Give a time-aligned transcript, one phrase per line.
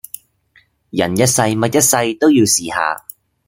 [0.89, 3.05] 人一世物一世都要試下